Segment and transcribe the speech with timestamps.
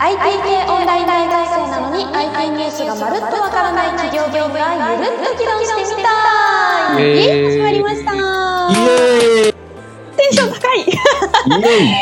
[0.00, 7.50] IT 系オンライン大学生なのに IT ニュースがまるっとわからない企業業務がゆるっと議論してみたい、イエーイ。
[7.50, 8.14] 始まりました。
[8.14, 9.52] イエーイ。
[10.16, 10.80] テンション高い。
[10.82, 11.98] イエ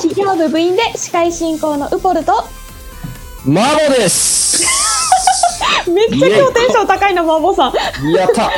[0.00, 2.42] 企業部部員で司会進行のウポルと。
[3.46, 4.64] イマモです。
[5.90, 8.12] めっちゃ今日テンション高いなマモさん。
[8.12, 8.50] やった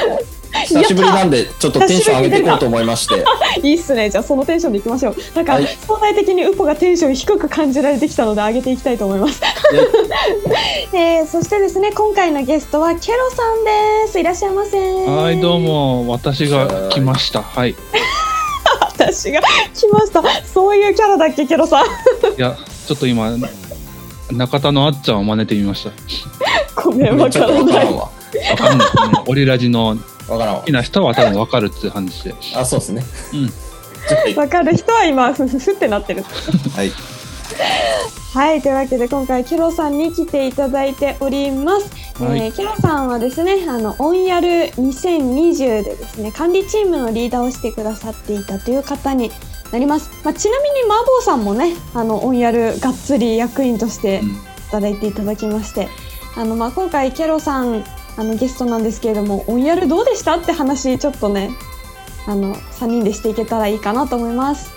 [0.64, 3.24] 久しぶりなんでちょっとテンション上げていこうと思いまして。
[3.62, 4.10] いいっすね。
[4.10, 5.16] じゃあそのテンションでいきましょう。
[5.34, 5.78] なんか、はい。
[5.86, 9.40] 相対的にウポがテンション低く感じられてきたので上げていきたいと思います。
[10.92, 13.64] えー、そしてですね今回のゲストはケロさん
[14.06, 14.20] です。
[14.20, 15.06] いらっしゃいませ。
[15.06, 17.42] はい、どうも、私が来ました。
[17.42, 17.70] はい。
[17.70, 17.74] い
[18.80, 19.40] 私が
[19.74, 20.22] 来ました。
[20.44, 21.86] そういうキャラだっけケロさん。
[22.38, 23.30] や、ちょっと今、
[24.32, 25.88] 中田のあっちゃんを真似てみまし
[26.74, 27.60] ごめんわからない。
[27.60, 28.10] わからんわ。
[28.56, 28.64] た。
[28.64, 28.88] わかんない。
[28.88, 29.96] うんオリラジの
[30.28, 30.60] わからんわ。
[30.60, 32.34] 好きな人は多分わかるっていう話で。
[32.54, 33.04] あそうですね。
[33.32, 33.44] うん。
[33.44, 36.22] はいわかる人は今フフフってなってる。
[36.22, 36.92] はい。
[38.32, 42.40] はいというわけで今回ケロさんに来ていただいております、はい。
[42.40, 49.30] えーケロさんはですねあのオンヤル2020でですね管理チームのリーダーをしてくださっていたという方に
[49.72, 54.56] なります、まあ、ちなみにマーボーさんもねあのオンヤルがっつり役員としてうん。
[54.66, 55.88] 働いていただきまして
[56.36, 57.84] あの、まあ、今回ケロさん
[58.16, 61.50] あのゲストなんですけれどもオンヤルどうでしたって話ちょっとね
[62.26, 64.70] あの3人でしていけたらいいかなと思います。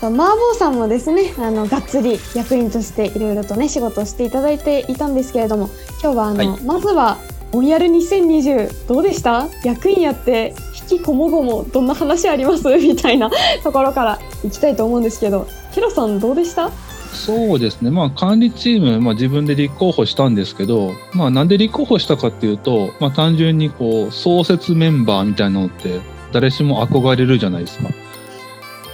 [0.00, 5.68] とマーボーさんもですねあのがっつり役員としていろいろとね仕事をしていただいていたんですけれども
[6.02, 6.62] 今日はあの、はい。
[6.62, 7.18] まずは
[7.52, 9.48] 「オンヤル2020」どうでした？
[9.64, 10.54] 役員やって
[10.90, 12.62] 引きこもごもどんな話あります？
[12.78, 13.30] みたいな
[13.62, 16.70] ところからいきたいと思うんですけどヒロさんどうでした？
[17.12, 17.90] そうですね。
[17.90, 26.00] まあ、管理チーム、まあ自分で立候補したんですけど、まあなんで立候補したかっていうと、まあ単純にこう、創設メンバーみたいなのって、
[26.32, 27.90] 誰しも憧れるじゃないですか。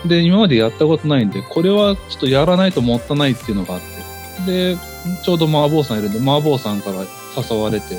[0.06, 4.74] で、今までやったことないんで、これはちょっとやらないともったいないっていうのがあって。
[4.74, 4.76] で、
[5.22, 7.04] ちょうど麻婆さんいるんで、麻婆さんから
[7.36, 7.94] 誘われて、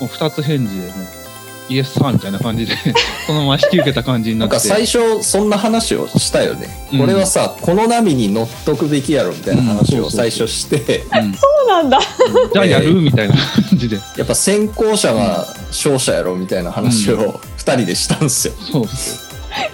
[0.00, 1.21] もう二つ返事でもう、
[1.68, 2.74] イエスサーみたいな感じで、
[3.26, 4.56] そのまま引き受けた感じになって。
[4.56, 6.98] なんか最初そんな話をしたよね、うん。
[7.00, 11.68] これはさこの波に乗っとくべきやろみたいな話を最初して、うんそう。
[11.68, 12.00] なんだ。
[12.52, 14.00] じゃあやるみたいな感じで。
[14.16, 18.88] やっぱ先行者が勝者やろみたいな話を2人でしたんですよ、そう。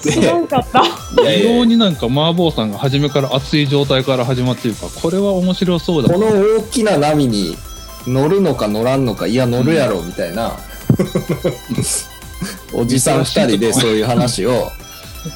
[0.03, 0.83] 知らんかった。
[0.83, 1.53] 非いやいや。
[1.53, 4.87] 常になんか麻婆さんが初めから熱い状態から始まってるか。
[4.87, 6.13] らこれは面白そうだ。
[6.13, 7.57] この大きな波に
[8.07, 10.57] 乗るのか乗らんのかいや乗るやろみたいな、
[12.73, 14.71] おじさん2人でそういう話を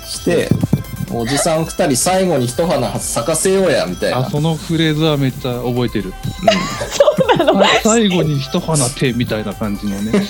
[0.08, 0.48] して
[1.14, 4.18] おじさん2人最後に一花咲かせようやみたいな。
[4.18, 6.12] あそのフレーズはめっちゃ覚えてる。
[6.90, 7.60] そうなの？
[7.62, 10.12] あ最後に一花手みたいな感じのね。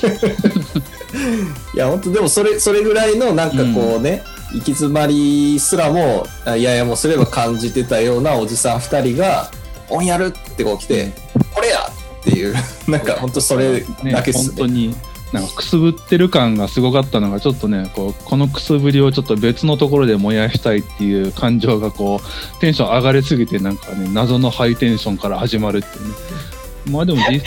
[1.74, 4.22] いや本当でもそれそれぐらいのなんかこうね、
[4.52, 9.50] 行き詰まりすらもやいやもうすれば感じてたようなおじさん2人が
[9.88, 11.12] 「オンやる!」ってこう来て
[11.54, 11.78] 「これや!」
[12.20, 12.54] っていう。
[12.88, 14.96] なんか本当それねだけっすね本当に
[15.32, 26.14] なんかくすぶってる感がすごかったのがちょっとねこうこのくすぶりをちょっと別のところで燃やしたいっていう感情がこうテンション上がりすぎてなんかね謎のハイテンションから始まるっていうね。
[26.90, 27.42] まあでも実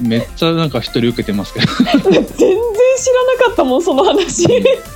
[0.00, 1.66] めっちゃなんか一人受けてますけど。
[1.76, 2.24] 全然知らな
[3.46, 4.44] かったもんその話。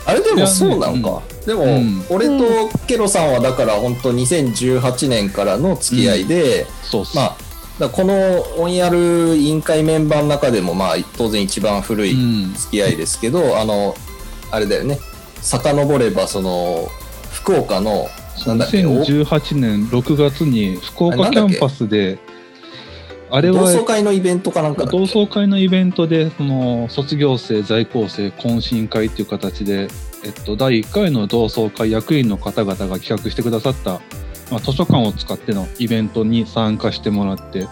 [0.04, 2.04] あれでもそうなのか、でも、うん。
[2.10, 7.47] 俺とケロさんはだから本当2018年からの付き合いで、そうっす、まあ
[7.78, 12.54] だこのオンヤル委員会メンバーの中でもまあ当然一番古いうん。
[12.54, 13.94] 付き合いですけど、あの
[14.50, 14.98] あれだよね。
[15.40, 16.88] 遡ればその
[17.30, 18.08] 福岡の
[18.46, 18.84] なんだっけ？
[18.84, 22.18] お2018年6月に福岡キャンパスで
[23.30, 29.88] あれ同は窓会のイベントかなんか同窓会のイベントでその卒業生在校生懇親会っていう形で、
[30.24, 34.00] えっと、第1回の同窓会役員の方々が企画してくださった、
[34.50, 37.66] まあ、図書館を使ってのイベントに参加してもらって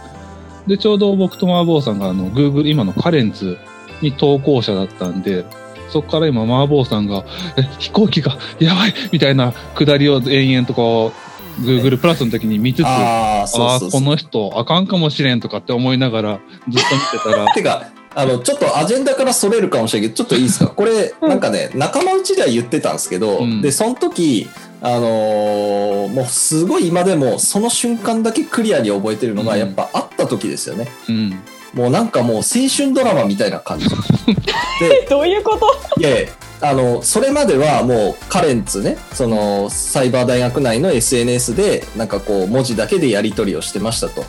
[0.67, 3.57] でちょうど僕とマーボーさんがあの Google 今のカレンツ
[4.03, 5.45] に投稿者だったんで
[5.91, 7.25] そこから今マーボーさんが
[7.57, 11.13] 「え飛行機がやばい!」みたいなくだりを延々とこ
[11.61, 17.87] う Google プラスの時に見つつああこの人あかんかもしれんとかって思いながらずっと見てたら てか
[18.19, 20.69] あのちょっとアジェンダからそれるかもしれないけどちょっといいですか？
[20.75, 23.61] これうんなんかね仲間内では言ってたんですけど、うん。
[23.63, 24.49] でその時
[24.81, 29.59] あのーもうすごい今でもその瞬間だけクリアに覚えてるのがうん。
[29.59, 31.39] やっぱ会った時ですよね、うん。
[31.75, 32.43] もうなんかもう青
[32.75, 33.87] 春ドラマみたいな感じ。
[34.81, 35.59] でどういうこ
[35.95, 36.01] と？
[36.01, 36.29] いやいや
[36.63, 44.25] あのそれまではもうカレンツねそのサイバー大学内の SNS でなんかこう文字だけでやり取りをしてましたと。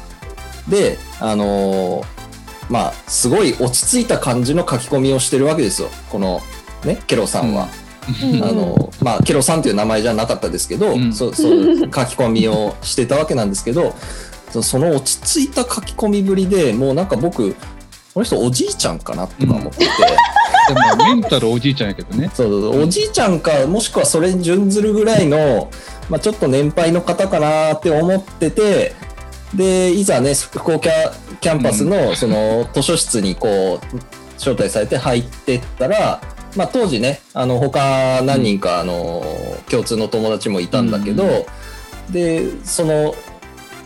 [0.68, 2.17] であのー
[2.70, 5.90] まあすごい落ち着いた感じの書き込みをしてるわけですよ。
[6.10, 6.42] この
[6.84, 7.70] ねケロさんは、
[8.24, 8.44] うん。
[8.44, 11.14] あの、まあ、ケロさんという名前じゃなかったですけど、うん。
[11.14, 13.94] そうそう書き込みをしてたわけなんですけど、
[14.52, 22.32] そその落ち着いた書き込みぶりでもうなんか僕、この人おじいちゃんかなとか思ってて、でもメンタルおじいちゃんやけどね。
[22.34, 22.84] そうそうそう。
[22.84, 25.70] おじいちゃんか、もしくはそれに準ずるぐらいの、
[26.10, 28.96] まあ、ちょっと年配の方かなって思ってて、
[29.54, 30.90] で、いざね、福岡
[31.40, 33.98] キャンパスのその図書室にこう、
[34.38, 36.22] 招待されて入ってったら、
[36.56, 39.24] まあ当時ね、あの、他何人か、あの、
[39.70, 41.46] 共通の友達もいたんだけど、
[42.10, 43.16] で、その、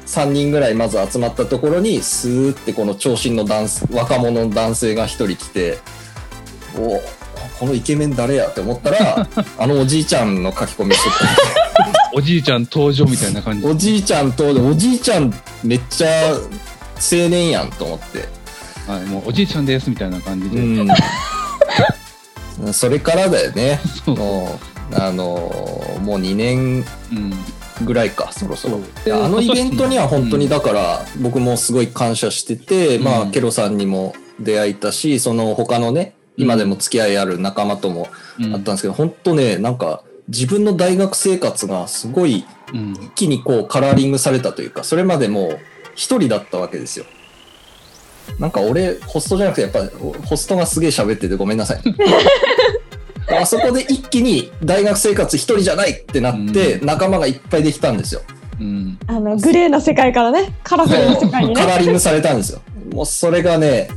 [0.07, 5.79] 3人ぐらいまず集まったところに、スーってこの長身の男性若者の男性が一人来て、
[6.75, 7.01] お
[7.59, 9.27] このイケメン誰やって思ったら、
[9.57, 11.60] あのおじいちゃんの書き込みしとった。
[12.13, 13.65] おじいちゃん登場みたいな感じ。
[13.67, 16.39] おじいちゃんと、おじいちゃんめっちゃ青
[17.29, 18.27] 年やんと思って。
[18.91, 20.59] はい、もうおじいちゃんですみたいな感じで。
[20.59, 22.73] うん。
[22.73, 23.79] それからだよね。
[24.05, 24.59] そうも
[24.91, 27.33] う、あのーもう2年うん。
[27.85, 28.79] ぐらいか、そろそろ。
[29.07, 38.07] あのイベントには本当にだから、僕もすごい感謝してて、うんまあ、ケロさんにも出会えたし、その他のね、今でも付き合いある仲間とも
[38.39, 42.91] うんあったんですけど、本当ね、なんか、自分の大学生活がすごいうん。
[42.93, 45.59] 一気にこうカラーリングされたというか、それまでもう
[45.95, 47.05] 一人だったわけですよ。
[48.39, 49.81] なんか俺、ホストじゃなくて、やっぱ
[50.25, 51.81] ホストがすげえ喋っててごめんなさい。
[53.29, 58.21] あそこで一気に大学生活一人じゃないってなって、仲間がいっぱいできたんですよ。
[58.59, 58.97] うん。
[59.07, 61.55] あの、グレーな世界からね、カラフルな世界にね。
[61.55, 62.61] カラーリングされたんですよ。
[62.93, 63.89] もうそれがね、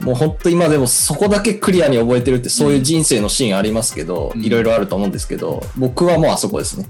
[0.00, 6.86] もう本当今でもそこだけクリアに覚えてるってそういう人生のシーンありますけど、うんいろいろあると思うんですけど、僕はもうあそこですね。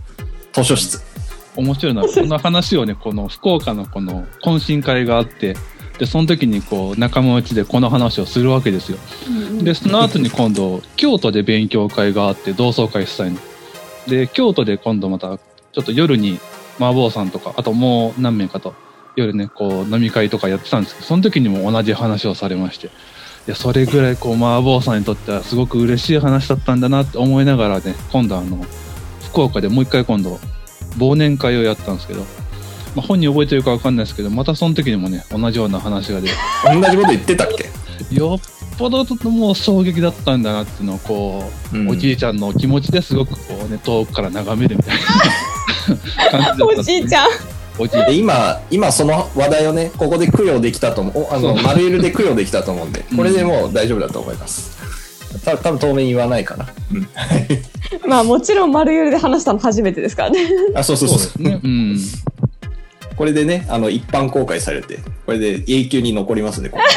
[0.52, 1.02] 図書室。
[1.56, 2.02] 面白いな。
[2.02, 5.56] この話をね、この福岡のこの懇親会があって、
[5.98, 8.98] で、その時にこう、仲間内でこの話をするわけですよ。
[9.28, 13.38] うんで、その後に今度、京都で勉強会があって、同窓会主催の。
[14.06, 16.38] で、京都で今度また、ちょっと夜に、
[16.78, 18.74] 麻婆さんとか、あともう何名かと、
[19.16, 22.90] 夜ね、こう、飲み会とかやってたんですけど、その時にも同じ話をされまして、い
[23.46, 28.64] や、それぐらい、こう、麻婆さんにとってはすごく嬉しい話だったんだなって思いながらね、今度あの、
[29.30, 30.38] 福岡でもう一回今度、
[30.98, 32.20] 忘年会をやったんですけど、
[32.96, 36.34] まあ、本人覚えてるかわかんないですけど、またその時にもね、同じような話が出て、
[36.64, 37.70] 同じこと言ってたっけ？
[38.14, 38.40] よっ
[38.78, 41.88] ぽどもう衝撃だったんだなっていうのをこう、うん。
[41.90, 47.28] おじいちゃんの気持ちですごくこうね遠くから眺めるみたいな 感じだったおじいちゃん。
[47.78, 51.24] おじいで今、今その話題をね、ここで供養できたと思う。
[51.24, 54.78] おあの、そう丸ゆるで供養できたと思うんで、うんこれでもう大丈夫だと思います。
[55.44, 56.66] た多分当面言わないかな。
[56.92, 57.08] うん。
[58.08, 60.40] まあもちろん丸ゆるで話したの初めてですからね。
[60.74, 61.98] あ、そうそうそうそうねうん
[63.16, 66.90] これでね、あの、一般公開されて、これで永久に残りますね、この話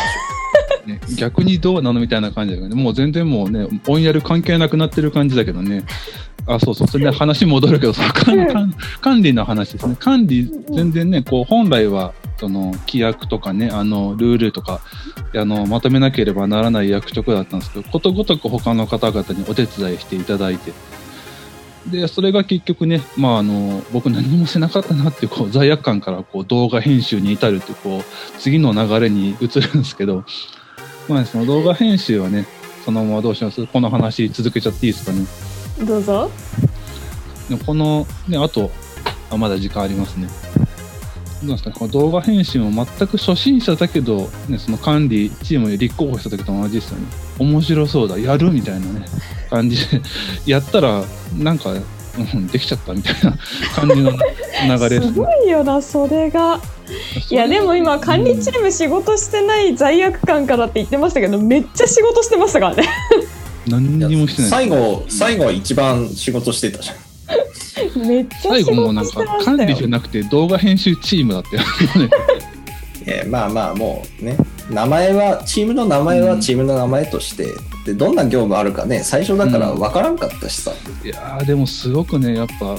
[0.88, 5.84] ね逆にどうなのみたいな感じだけどねもう全然もうねオンやる関係なくなってる感じだけどね
[6.46, 6.88] あそうそう。
[6.88, 9.96] それで話戻るけどその管管理の話ですね。
[10.00, 14.82] 管理全然ねこう本来はその規約とかねあのルールとか
[15.36, 20.74] あのまとめなければならない役職だったんですけどことごとく他の方々にお手伝いしていただいて
[21.90, 28.04] でそれが結局ね、まあ、あの僕何もしなかったなっていうこう罪悪感からこう動画編集に至るってこう
[28.40, 30.24] 次の流れに移るんですけど、
[31.08, 32.46] まあ、その動画編集はね
[32.84, 33.66] そのままどうします？
[33.68, 35.26] この話続けちゃっていいですかね？
[35.80, 36.32] どうぞ。
[37.50, 38.72] でこのねあと
[39.30, 40.28] あまだ時間ありますね。
[41.44, 41.76] どうですかね。
[41.78, 47.08] この動画編集も全く初心者だけど、ね、その管理チームに立候補した時と同じですよね。
[47.40, 48.18] 面白そうだ。
[48.18, 49.06] やるみたいなね
[49.50, 50.02] 感じで。
[50.46, 51.04] やったら
[51.38, 53.38] なんか、うん、できちゃったみたいな
[53.76, 54.18] 感じの流
[54.90, 56.62] れですすごいよな、それが。
[57.30, 62.84] いや、でも今、管理チーム仕事してない罪悪感からって言ってましたけど、めっちゃ仕事してましたからね。
[63.68, 64.52] 何にもしてない。
[64.52, 66.98] 最後、最後は一番仕事してたじゃん。
[68.08, 69.88] めっちゃ最仕後もうなんか管理じゃ。
[69.88, 71.62] なくて動画編集チームだったよ
[72.08, 72.10] ね
[73.06, 74.38] えーまあまあもうね。
[74.70, 77.48] 名前はチームの名前はチームの名前として、
[77.86, 80.72] でどんな業務あるかね最初だから分からんかったしさ、
[81.04, 82.78] いやーでもすごくねやっぱ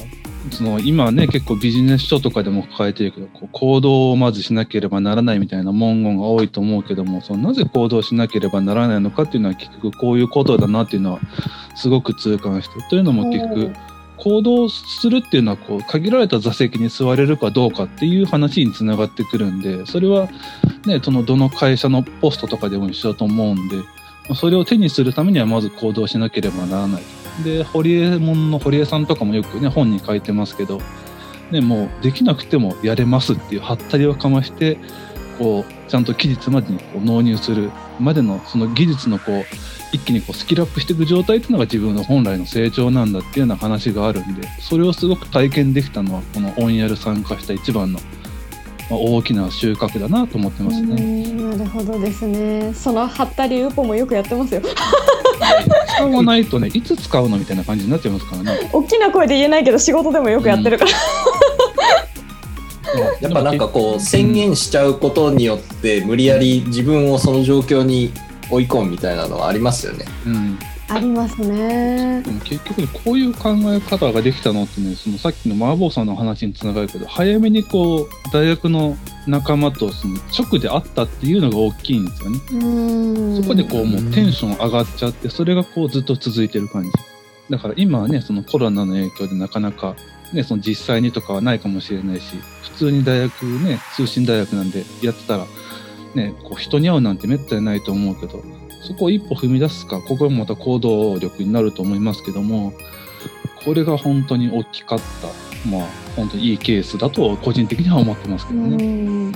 [0.50, 11.20] その今ね結構ビジネス書とかでも書かれてるけどこう行動をまずしなければならないみたいな文言が多いと思うけどもそのなぜ行動しなければならないのかっていうのは結局こういうことだなっていうのは
[11.76, 13.72] すごく痛感してというのも結局
[14.16, 20.28] 行動するっていうのはこう限られた座席に座れるかどうかっていう話につながってくるんでそれは
[20.86, 23.82] ねそのどの会社のポストとかでも一緒だと思うんでま
[24.30, 27.02] あそれを手にするためにはまず行動しなければならない
[27.42, 30.80] で堀江門の堀江さんとかもよくね本に書いてますけど、
[31.50, 34.78] ね、もうできなくてもやれますっていうハったりをかまして
[35.38, 39.44] こうちゃんと期日までにこう納入するまでのその技術のこう
[39.92, 48.00] 一気にこうスキルアップしていく状態っていうのが自分の本来の成長なんだっていうような話があるんでそれをすごく体験できたのはこのオンヤル参加した一番の、
[48.90, 51.02] まあ、大きな収穫だなと思ってますね。
[51.02, 52.72] うんなるほどですね。
[52.74, 54.60] そのハったりウポもよくやってますよ。
[55.96, 58.70] 使わないとねいつ使うのみたいな感じになっちゃいますからね。
[58.72, 60.90] 大きな声で言えないけど仕事でもよくやってるから。
[63.20, 68.12] やっぱなんかこう宣言しちゃうことによって無理やり自分をその状況に
[68.50, 70.04] 追い込むみたいなのはありますよね。
[70.26, 72.22] うんありますね。
[72.44, 82.38] 結局ねこういう考え方ができたのってねそのさっきの麻婆さんの話につながるけど早めにこう大学の仲間とその直で会ったっていうのが大きいんですよね。
[82.52, 82.56] う
[83.38, 83.42] ん。
[83.42, 86.90] そこでこうもうテンション上がっちゃってそれがこうずっと続いてる感じ。
[87.50, 89.96] だから今はねそのコロナの影響でなかなか
[90.32, 95.46] ねその実際にとかはないかもしれないし普通に大学ね通信大学なんでやってたら
[96.14, 98.42] ねこう人に会うなんてめったにないと思うけど
[98.84, 102.72] そこを一歩踏み出すかここがまた行動力になると思いますけども
[103.64, 109.32] これが本当に大きかったまあ本当にいいケースだと個人的には思ってますけどね。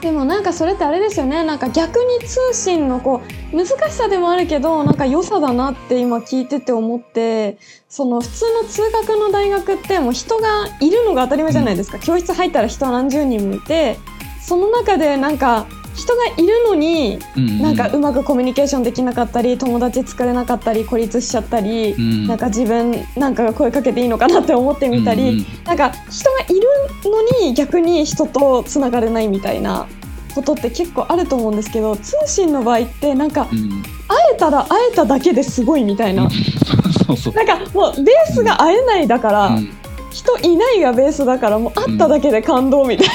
[0.00, 1.42] でもなんかそれってあれですよね。
[1.42, 13.96] なんか逆に通信のこう難しさでもあるけどなんか良さだなって今聞いてて思ってその普通の通学の大学ってもう人がいるのが当たり前じゃないですか、教室入ったら人は何十人もいて
[14.40, 15.66] その中でなんか
[15.98, 22.26] 人がいるのにうんなんかうまくコミュニケーションできなかったり友達作れなかったり孤立しちゃったり、うん。
[22.26, 26.66] なんか自分なんか声かけていいのかなって思ってみたり、うんうんなんか人がいる
[27.04, 29.86] のに逆に人とつながれないみたいな
[30.34, 33.82] ことって結構あると思うんですけど通信の場合ってなんかうん。
[34.08, 36.28] 会えたら会えただけですごいみたいな、
[37.06, 37.34] そうそう。
[37.34, 39.77] なんかもうベースが会えないだから、うん
[40.10, 43.08] 人いないがベースだからもう会っただけで感動みたい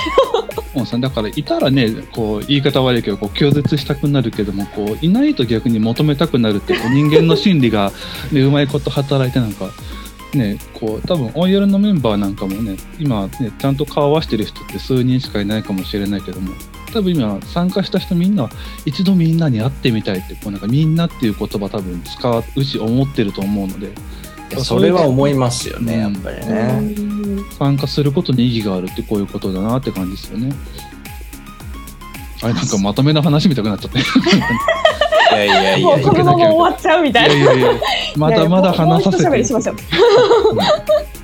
[0.76, 7.92] な、うさだからいたらねこう言い方悪いけどこう拒絶したくなるけどもこういないと逆に求めたくなるってこう人間の心理が、
[8.32, 9.70] ね、うまいこと働いてなんか
[10.34, 16.54] ねこう多分オンヤルのメンバーなんかもね今ねちゃんと顔合わせてる人って数人しかいないかもしれないけども
[16.92, 18.50] 多分今参加した人みんな
[18.86, 23.92] 一度みんなに会ってみたいってこうなんかみんなっていう言葉多分使うし思ってると思うので。
[24.54, 26.64] いやそれは思いますよね、うんやっぱりうね。
[26.80, 30.54] ん参加することに意義があるってこういうことだなって感じですよね。
[32.42, 34.00] あれなんかまとめの話みたくなっちゃって。
[34.00, 34.02] い
[35.36, 37.34] やいやいもうやこのまま終わっちゃうみたいな。
[37.36, 37.82] いやいやいや、
[38.16, 39.24] まだまだ話させて。
[39.24, 41.23] いやいやもうもう一喋りしましょう。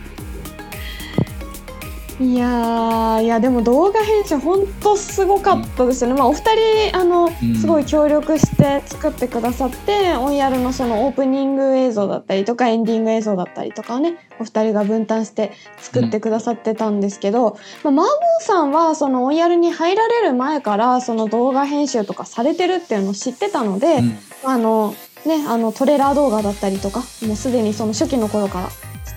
[2.21, 6.41] いやーいやでも動画編集本当すごかったですよね、まあ、お二
[6.89, 7.55] 人あの、うん。
[7.55, 24.17] すごい協力して作ってくださってオンヤルのそのオープニング映像だったりとかエンディング映像だったりとかをねお二人が分担して作ってくださってたんですけど、まあ、マーボーさんはそのオンヤルに入られる前からその動画編集とかされてるっていうのを知ってたので、うん。
[24.43, 24.93] あの
[25.25, 28.69] ね、あのトレーラー動画だったりとかもうすでにその初期の頃から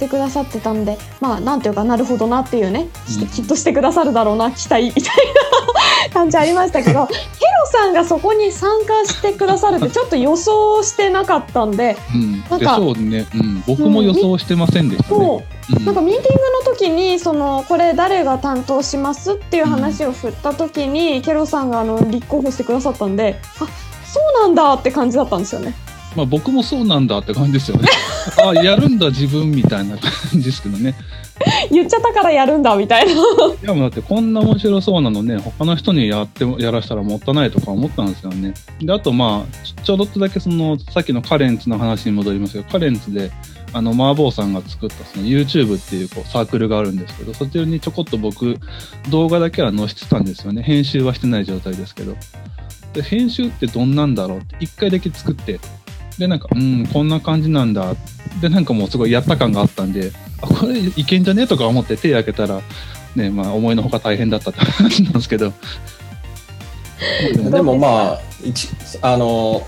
[0.03, 2.89] してくださってたんでまあなんていうかなるほどなっていうね、
[3.33, 15.47] きっとしてくださるだろうな期待みたいな 感じありましたけどケロさんがそこに参加してくださるってちょっと予想してなかったんでうん、でなんかそうね、うん、僕も予想してませんでしたね。
[15.77, 15.85] うん。
[15.85, 23.67] なんかミーティングの時にそのこれ誰が担当しますっていう話を振った時に、ケロさんがあの立候補してくださったんであ
[24.05, 25.75] そうなんだって感じだったんですよね。
[26.17, 27.89] まあ僕もそうなんだって感じですよね。
[28.45, 30.95] あやるんだ自分みたいな感じですけどね。
[31.71, 33.13] 言っちゃったからやるんだみたいな。
[33.13, 33.17] い
[33.63, 38.55] やもうだってこんな面白そうなのね、他の人にやってもやらしたらもったいないとか思ったんですよね。
[38.81, 43.31] で、あとまあ、ちちょろっとだけその、さっきのカレンツの話に戻りますけど、カレンツで、
[43.73, 48.59] あの、麻婆さんが作ったその YouTube っていうこうサークルがあるんですけど、そちらにちょこっと僕、
[49.11, 50.63] 動画だけは載せてたんですよね。
[50.63, 52.17] 編集はしてない状態ですけど。
[52.93, 55.59] で、編集ってどんなんだろうって一回だけ作って、
[56.23, 57.97] で、なんか、うん、こんな感じなんだ。
[58.41, 62.63] で、なんかもうすごいやった感があったんで、あ、これいけんじゃねとか思って手開けたら、
[63.17, 65.53] ね、まあ思いのほか大変だったって話なんですけど。
[67.51, 68.69] でもまあ、一
[69.03, 69.67] あの、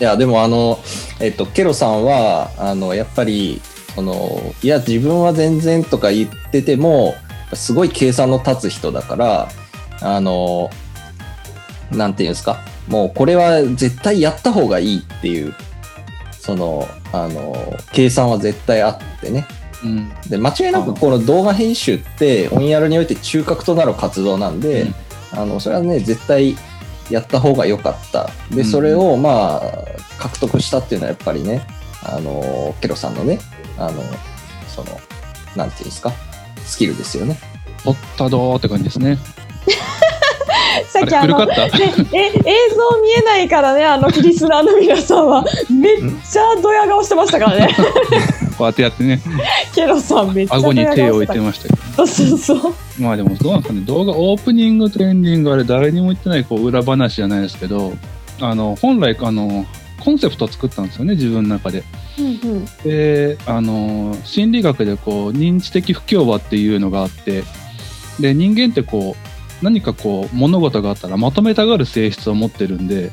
[0.00, 0.78] いや、でもあの、
[1.20, 3.60] えっと、ケロさんは、あの、やっぱり、
[3.94, 7.14] その、いや、自分は全然とか言ってても、
[7.52, 9.48] すごい計算の立つ人だから、
[10.00, 10.70] あの、
[11.90, 15.54] なんていうんですか、もうこれは絶対やった方がいいっていう、
[16.32, 19.46] その、あの、計算は絶対あってね。
[19.84, 20.12] うん。
[20.28, 24.94] で、間違いなくこの動画編集って、オンヤルにおいて中核となる活動なんで、うん
[25.34, 26.56] あの、それはね、絶対
[27.10, 28.30] やった方が良かった。
[28.50, 29.84] で、うんそれをまあ、
[30.18, 31.62] 獲得したっていうのはやっぱりね、
[32.04, 33.38] あの、ケロさんのね、
[33.78, 34.02] あの、
[34.68, 35.00] その、
[35.56, 36.12] なんていうんですか、
[36.64, 37.38] スキルですよね。
[37.82, 39.18] 取ったどーって感じですね。
[40.88, 47.74] さっきあの、あ え映像見えないからね、あの、キリスナーの皆さんは、めっちゃドヤ顔してましたからね。
[48.56, 49.20] こうやってやってね、
[49.74, 52.06] ケロさんめっちゃド顎に手を置いてましたけど。
[52.06, 52.74] そうそうそう。
[52.98, 57.94] まあでもどうなんですかね、動画オープニングとエンディングあれ誰にも言ってないこう裏話じゃないですけど、
[58.40, 59.66] あの、本来あの、
[60.00, 61.84] コンセプトを作ったんですよね、自分の中で。
[62.18, 62.64] うんうん。
[62.84, 67.44] で、あの、心理学でこう、認知的不協和っていうのがあって、
[68.20, 69.31] で、人間ってこう、
[69.62, 73.10] 何かこう、物事があったらまとめたがる性質を持ってるんで、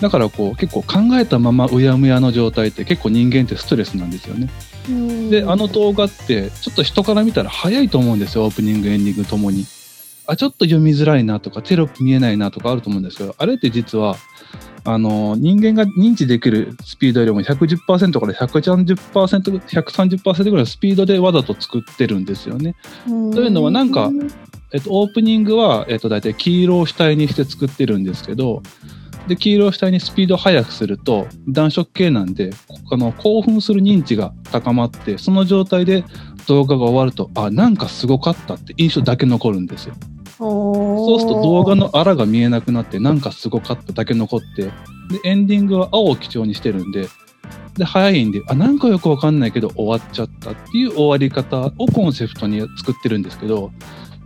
[0.00, 4.50] だからこう、結構考えたままうやむやの状態って結構人間ってストレスなんですよね。
[4.88, 9.64] うんで、あの動画って、ちょっと人から見たら早いと思うんですよ、オープニング、エンディングともに。
[10.26, 14.16] あ、ちょっと読みづらいなとか、テロップ見えないなとかあると思うんですけど、あれって実は、
[14.86, 18.96] あの、人間が認知できるスピードよりも110%から130%、
[19.60, 22.76] 130%ぐらいのスピードでわざと作ってるんですよね。
[23.06, 24.10] というのはなんか
[24.72, 28.62] えっと、オープニングは、えっと、大体黄色を主体にして作ってるんですけど、
[29.28, 32.50] で、黄色を主体にスピードを速くすると、暖色系なんで、
[32.90, 36.04] あの、興奮する認知が高まって、その状態で
[36.46, 39.94] 動画が終わると、あ、なんかすごかったって印象だけ残るんですよ。
[40.38, 44.70] そうすると動画のあらが見えなくなって、なんかすごかっただけ残って、で、
[45.24, 47.08] エンディングは青を基調にしてるんで、
[47.74, 53.70] で、早いんで、あ、なんかよくわかんないけど終わっちゃったっていう終わり方をコンセプトに作ってるんですけど、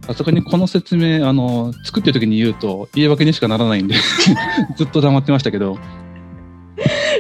[0.07, 3.95] さすがにこの説明、あの、作ってる時に言うと言い訳にしかならないんで、
[4.77, 5.79] ずっと黙ってましたけど、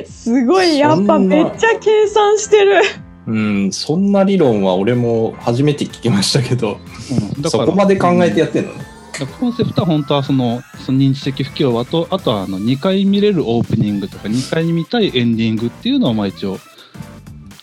[0.07, 2.83] すごい、やっぱめっちゃ計算してる。
[3.31, 6.81] うん、そんな理論は俺も初めて聞きましたけど、
[7.37, 8.85] うん、だそからこまで考えてやってんのね？
[9.13, 16.59] だからコンセプトは本当はそのその認知的不協和とあとはあの2回見れるオープニングとか2回見たいエンディングっていうのをまあ一応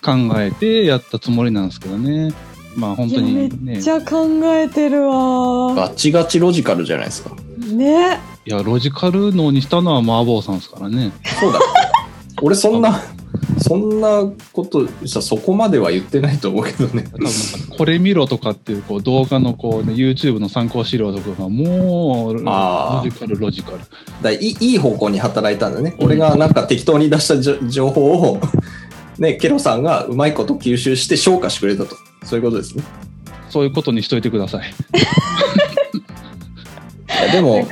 [0.01, 2.31] 考えてやったつもりなんですけどね
[2.75, 5.73] まあ本当にねっちゃ考えてるわ。
[5.73, 7.35] ガチガチロジカルじゃないですか。
[7.73, 8.19] ね。
[8.45, 11.59] いやロジカル脳にしたのは麻婆さんですからねそうだ。
[12.41, 13.01] 俺そんな、
[13.59, 17.03] そんなことさ、そこまでは言ってないと思うけどね。
[17.03, 23.79] 多分なんかこれ見ろとかっていうこう動画のこう、ね、YouTube の参考資料とかがもうロあージカルロジカル
[24.21, 25.95] だいいいい方向に働いたんだね。
[25.99, 28.39] うん俺がなんか適当に出したじょ情報を、
[29.17, 31.95] ね、ケロさんがうまいこと吸収して消化してくれたと。
[32.23, 32.83] そういうことですね。
[33.49, 34.71] そういうことにしといてくださいい
[37.25, 37.67] やでも、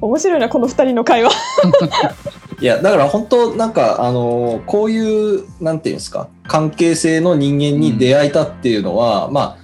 [0.00, 1.30] 面白いな、この二人の会話。
[2.64, 9.58] いや、だから本当なんか、あのこういう、なんていうんですか、関係性の人間に出会えたっていうのは、ま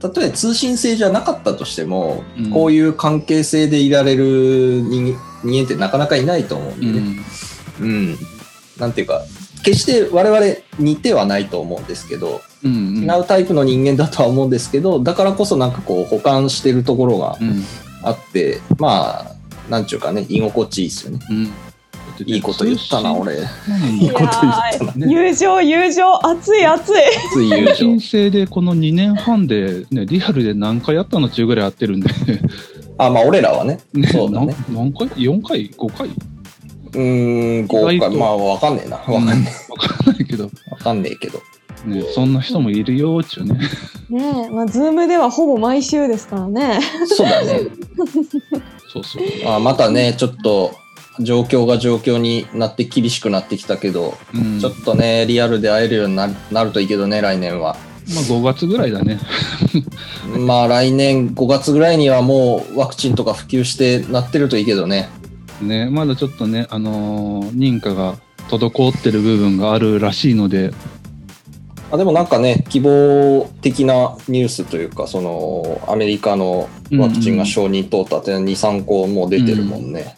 [0.00, 7.16] あ、例えば通信制じゃなかったとしても、うんこういう関係性でいられる人人間ってなかなかいないと思うんでね。
[7.82, 8.16] うん。
[8.78, 9.20] なんていうか、
[9.62, 10.40] 決して我々
[10.78, 17.62] 似てはないと思うんですけど、うんうん違うタイプの人間だとは思うんですけど、だからこそなんかこう補完してるところがうん
[18.02, 19.34] あって、まあ、
[19.68, 21.20] なんちゅうかね、居心地いいですよね。
[22.20, 23.36] うんいいこと言ったな、俺。
[23.36, 23.38] い
[24.00, 24.32] いいこと言っ
[24.78, 24.92] たな。
[24.94, 26.94] ね友情、友情、熱い熱い。
[27.32, 28.00] つい友情通信。
[28.00, 32.10] 制でこの2年半で、ね、リアルで何回やったの中ぐらいやってるんで、
[32.98, 33.78] あ、まあ俺らはね。
[33.92, 34.54] ね、そうだね。
[34.68, 36.08] 何何回 ?4 回 ?5 回？
[36.08, 37.92] うーん、豪華。
[37.92, 38.96] 意外とまあわかんねえな。
[38.96, 40.70] わかんねわかんないけど、え。
[40.70, 41.40] わかんねえけど。
[41.84, 43.60] ね、そんな人もいるよっちゅうね。
[44.10, 46.80] ねえ、まあ、ズームではほぼ毎週ですからね。
[47.06, 47.60] そうだね。
[48.92, 49.22] そうそう。
[49.46, 50.72] あまたね、ちょっと
[51.20, 57.76] 状況が状況になって厳しくなってきたけど、うん、ちょっとね、リアルで会えるようにななるといいけどね、来年は。
[58.14, 59.18] まあ5月ぐらいだね。
[60.38, 65.08] まあ来年5月ぐらいにはもうワクチンとか普及してなってるといいけどね。
[65.60, 68.16] ね、まだちょっとね、あのー認可が
[68.48, 70.72] 滞ってる部分があるらしいので、
[71.90, 80.17] あでもなんかね、希望的なニュースというか、そのアメリカのワクチンが承認通ったって2、3個もう出てるもんね。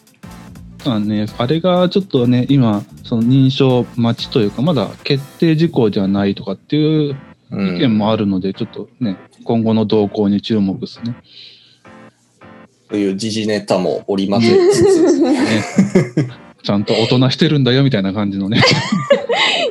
[0.85, 7.15] まあね、あれがちょっとね、今、その認証待ちというか、まだ決定事項じゃないとかっていう
[7.51, 11.15] うん意見もあるので、ちょっとね、今後の動向に注目ですね。
[12.89, 15.39] という時事ネタも織り交ぜつつ、ね
[16.63, 18.61] ちゃんと大人してるんだよみたいな感じのね。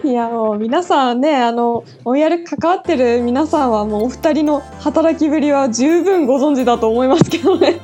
[0.05, 7.81] いや、もう皆さんね、あの、おやる関わってる皆さんはもうお二人の働きぶりは十分ご存知だと思いますけどね。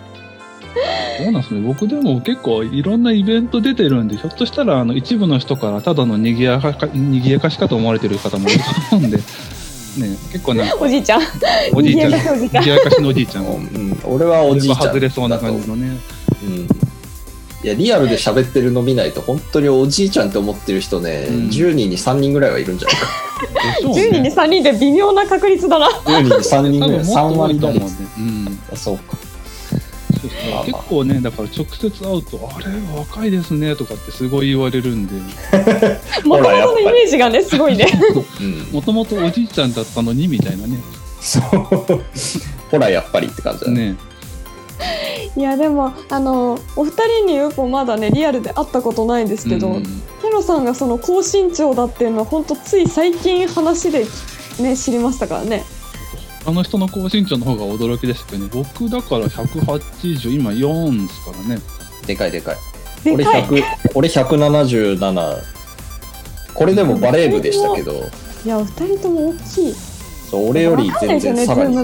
[1.18, 1.60] そうなんですね。
[1.60, 8.58] 僕でも結構いろんなイベント出てるんで、ひょっとしたらあの一部の人からただの賑やかか賑やかしかと思われてる方もいる
[8.90, 9.16] と思うんで、
[9.98, 11.22] ね、結構なんかおじいちゃん。
[11.72, 15.96] おじいちゃん、賑やかしおじいちゃん賑やかしのおじいちゃんを、うん、俺はおじいちゃん外れそうな感じのね。
[16.44, 16.68] うん
[17.64, 23.06] いやリアルで喋ってるの見ないと本当におじいちゃんって思ってる人ね、うん10人に3人ぐらいはいるんじゃないか
[23.80, 24.34] でしょう10人にね。
[24.34, 25.88] 3人で微妙な確率だな。
[25.88, 28.04] 10人に3人ぐらい3多分もっと多い割と思うんで。
[28.18, 28.76] うん。
[28.76, 29.15] そうか
[30.64, 35.14] 結構ね、だから直接会うと、あれ、若いですねとかってすごい言われるんで、
[36.24, 37.86] もともとのイメージがね、すごいね。
[38.40, 38.58] うん。
[38.72, 40.78] もともとおじいちゃんだったのにみたいなね。
[41.20, 41.42] そう。
[42.70, 43.92] ほら、やっぱりって感じだね。
[43.92, 43.96] ね
[45.36, 54.06] いや、でも、あの、お二人に UFO まだね、リアルで会ったことないんですけど、うんケロさんがその高身長だっていうのは、本当つい最近話で
[54.58, 55.64] ね、知りましたからね。
[56.46, 61.60] あの人の高身長の方が驚きでしたけどね、僕だから180、今4ですからね。
[62.06, 62.56] でかいでかい。
[63.04, 63.42] 俺でかい。
[63.44, 63.62] 100、
[63.94, 65.42] 俺177。
[66.54, 67.92] これでもバレー部でしたけど、
[68.44, 69.74] いや、お二人とも大きい。
[70.30, 71.74] そう俺より全然さらに。
[71.74, 71.82] そ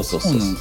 [0.00, 0.56] うそうそううそう。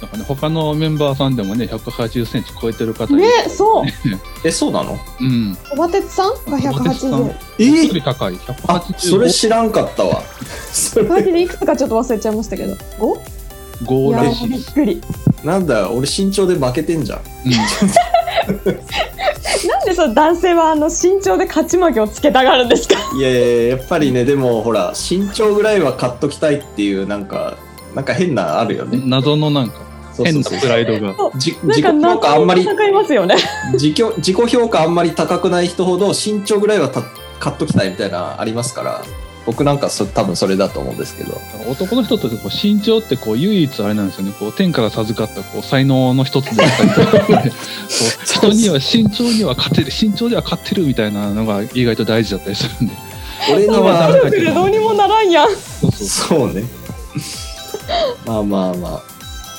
[0.00, 3.84] そなんからね、他のメンバーさんでもね、180センチ超えてる方いるね、そう。
[4.46, 4.98] え、そうなの？
[5.20, 5.56] うん。
[5.72, 7.34] おばてつさんが180。
[7.58, 8.38] え僕より高い。
[8.68, 10.22] あ、それ185知らんかったわ。
[10.72, 12.76] それマジでいくつかちょっと忘れちゃいましたけど。
[13.84, 14.08] 5?
[14.08, 14.74] いやらしいです。
[14.76, 15.00] びっくり。
[15.44, 17.20] なんだ、俺身長で負けてんじゃん。
[19.68, 22.94] なんでその男性はあの身長で勝ち負けをつけたがるんですか？
[23.16, 27.56] いやいややっぱりね、でもほら、身長ぐらいは買っときたいっていう、なんか、
[27.94, 28.98] なんか変なあるよね。
[28.98, 29.80] うん謎のなんか、
[30.24, 31.14] 変なプライドが。
[31.36, 33.36] じなんか自己評価あんまり戦いますよね。
[33.72, 37.02] 自己自己評価あんまり高くない人ほど身長ぐらいはた
[37.40, 39.02] 買っときたいみたいなありますから
[39.46, 44.32] 僕なんかそ多分それだと思うんですけど男の人ってこう身長ってこう唯一あれなんですよね。
[44.38, 47.00] こう天から授かったこう才能の一つであったりと
[47.34, 47.42] か、
[48.24, 52.94] 人には身長には勝てる、身長では勝ってるみたいなのが意外と大事だったりするんで。
[53.50, 55.48] 俺のまあはどうにもならんやん。
[55.48, 56.64] そうそうそうね
[58.26, 59.02] まあまあま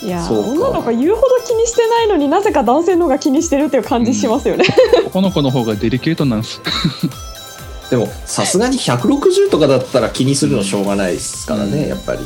[0.01, 4.65] いや女の子言うほど気にしてないのになぜか男性の方が気にしてるっていう感じしますよね。
[5.07, 6.61] 男の子の方がデリケートなんです。
[6.65, 12.19] あ でもさすがに160とかだったら気にするのしょうがないですからね、うんやっぱり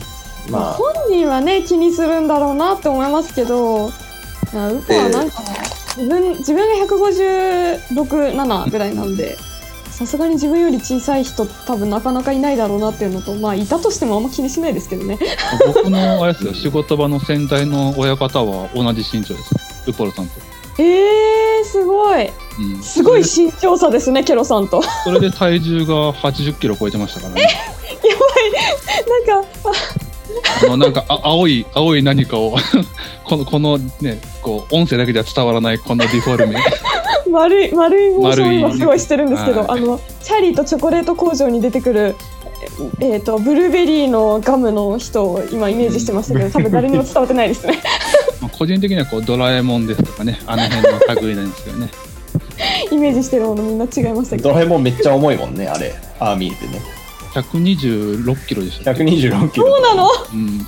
[0.50, 3.92] まあ本人はね気にするんだろうなって思いますけど、ウ
[4.52, 5.42] コはなんか
[5.98, 9.38] 自分自分が156、7ぐらいなんで。
[10.06, 15.18] さすがに自分より小さい人多分なかなかいないだろうなっていうのとまあいたとしてもあんま気にしないですけどね
[15.66, 19.56] 僕のあれですよ、仕事場の先代の親方は同じ身長です。
[19.88, 20.34] ウポロさんと。
[20.80, 27.48] えー、すごいうん、すごい身長差ですねケロさんとそれで体重が80キロ超えてましたからね。
[29.26, 29.48] なんか
[30.64, 32.58] あのなんかあ青い青い何かを
[33.26, 36.56] このこのねこう音声だけでは伝わらないこのディフォルメ
[37.34, 39.82] 丸い丸いモーションを丸い今すごいしてるんですけど、はい。
[39.82, 42.16] あのチャーリーとチョコレート工場に出てくる
[43.00, 47.82] えー、とブルーベリーのガムの人を今イメージしてましたけど多分誰にも伝わってないですね。
[48.42, 50.40] まあ個人的にはこうドラえもんですとかね。
[50.48, 51.90] あの辺の類なんですけどね。
[52.92, 54.50] イメージしてるものみんな違いましたけど。
[54.50, 55.94] ドラえもんめっちゃ重いもんねあれ。
[56.20, 56.82] ああ見えてね。
[57.34, 59.68] 126キロでした、126キロ。
[59.68, 60.08] そうなの？
[60.34, 60.68] うん。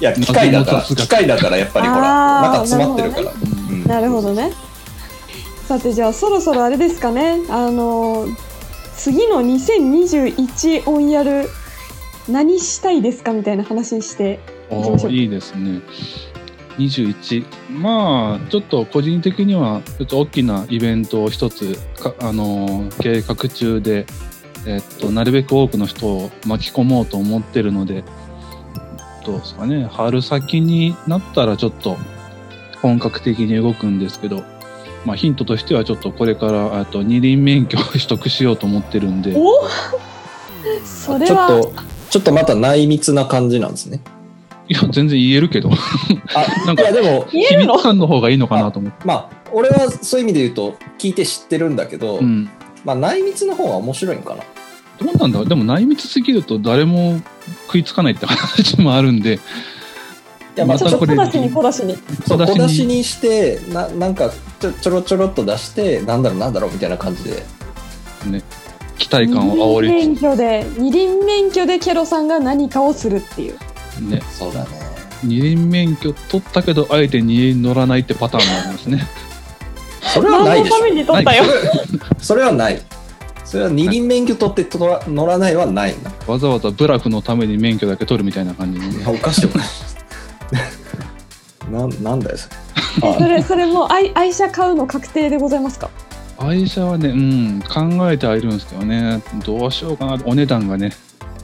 [0.00, 3.32] いや機械だから機械だからやっぱりほあらー中詰まってるから。
[3.70, 3.84] うんうん。
[3.86, 4.52] なるほどね
[5.72, 7.38] さてじゃあそろそろあれですかね。
[7.48, 8.26] あの
[8.94, 11.48] 次の2021オンヤル
[12.28, 14.38] 何したいですかみたいな話して。
[14.70, 15.80] 行きましょうおーいいですね。
[16.76, 24.04] 21まあちょっと個人的にはちょっと大きなイベントを一つかあのー計画中で
[24.66, 28.04] えっとなるべく多くの人を巻き込もうと思ってるので
[29.24, 29.88] どうですかね。
[29.90, 31.96] 春先になったらちょっと
[32.82, 34.44] 本格的に動くんですけど
[35.04, 39.34] まあヒントとしてはちょっとこれからあと二輪免許を取得しようと思ってるんで。
[39.36, 39.68] お
[40.84, 41.48] それは。
[41.48, 44.00] ちょっとちょっとまた内密な感じなんですね。
[44.68, 45.70] いや全然言えるけど。
[46.34, 47.74] あ なんかいやでも秘言えるの？
[47.74, 49.06] 密感の方がいいのかなと思って。
[49.06, 52.48] まあ俺はそういう意味で言うと聞いて知ってるんだけど、うん。
[52.84, 54.42] まあ内密の方が面白いんかな。
[55.04, 57.20] どうなんだでも内密すぎると誰も
[57.66, 59.40] 食いつかないって話もあるんで、
[60.54, 61.96] いやまちょったことれ小出しに小出しに。
[62.26, 62.58] そう小出しに。
[62.58, 67.42] 小出しにしてななんかちょちょろちょろっと出してなんだろうなんだろうみたいな感じで。
[68.26, 68.42] ね、
[68.98, 73.58] 期待感を煽二輪免り許で二輪免許でケロさんが何かをするっていう。
[74.08, 74.68] ね、そうだね。
[75.24, 79.06] 二輪免許取ったけど、あえて二輪乗らないってパターンもありますね。
[80.02, 80.78] それは何ないでしょ。
[80.78, 81.44] のために取ったよ。
[82.18, 82.82] それはない。
[83.44, 85.94] それは二輪免許取って乗らないはない。
[86.02, 89.04] なわざわざブラフのために免許だけ取るみたいな感じのね。
[89.06, 89.91] おかしいおかしい
[91.70, 92.48] ななんだよそ
[93.06, 93.14] れ。
[93.14, 95.90] それそれもう愛愛車買うの確定でございますか？
[96.38, 100.92] 愛車はね、うん、考えてはいるんですけどね、どうしようかな、お値段がね。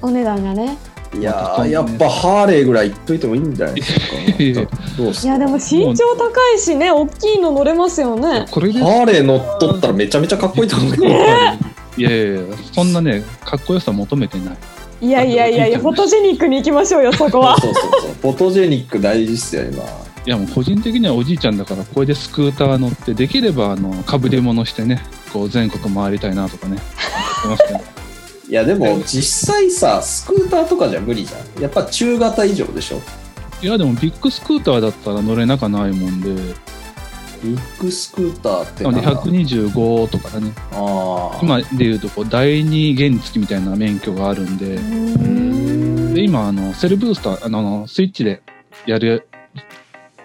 [0.03, 0.77] お値段がね。
[1.15, 4.67] いやーやっぱハーレーぐらい言っといてもいいんじゃないですかいや
[4.99, 8.45] どうすいやでも身長高いしね大きいの乗れますよね。
[8.51, 8.79] これで。
[8.81, 11.55] ハーレー乗っとったらめちゃめちゃかっこいいと思うけど、いや
[11.97, 12.41] いやいや、
[12.73, 14.57] そんなね、かっこよさ求めてない。
[15.01, 17.57] いやいやいやいやフォトジェニックに行きましょうよそこは。
[17.61, 19.83] そうそうそうフォトジェニック大事っすよ今。
[19.85, 19.87] い
[20.27, 26.79] いやもう個人的にはおじいちゃんだからこれでスクーター乗ってできればあのかぶり物してねこう全国回りたいなとかね
[27.45, 27.81] 思ってますけど。
[28.51, 31.63] いやでも実際さスクーターとかじゃ無理じゃん。
[31.63, 33.01] やっぱ中型以上でしょ？
[33.63, 36.31] いやでもビッグスクーターだったら乗れなかないもんで
[37.43, 40.53] ビッグスクーターってなのでなんだ125とかだね。
[40.73, 44.77] ああ今でいうとこう第二原付みたいな免許があるんで。
[46.15, 48.43] で今あのセルブースターあのあのスイッチで
[48.87, 49.29] やる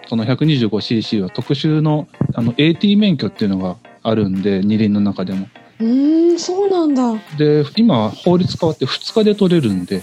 [0.08, 5.48] その 125cc は特殊のあの AT 免許っていうのがあるんで二輪の中でも。
[5.80, 7.14] うーん、そうなんだ。
[7.36, 10.02] で今法律変わって2日で取れるんで。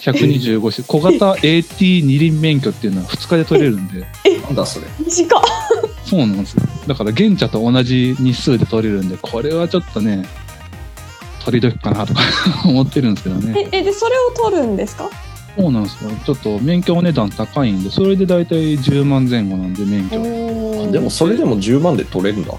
[0.00, 4.06] 125cc 小型 AT 二輪免許っていうのは2日で取れるんで。
[4.42, 4.86] なんだそれ？
[5.04, 5.42] 短っ。
[6.08, 6.62] そうなんですよ。
[6.86, 10.24] だから現茶と同じ日数で取れるんでこれはちょっとね
[11.44, 12.20] 取り時かなとか
[12.64, 13.68] 思ってるんですけどね。
[13.72, 15.08] え、え、で、それを取るんですか？
[15.58, 16.10] そうなんですよ。
[16.24, 20.90] ちょっと免許お値段高いんでそれで大体10万前後なんで免許。
[20.92, 22.54] でもそれでも10万で取れるんだ。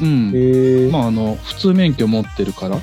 [0.00, 0.30] うん。
[0.34, 2.78] へえ、まああの普通免許持ってるから。